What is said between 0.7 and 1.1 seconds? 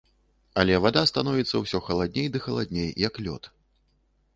вада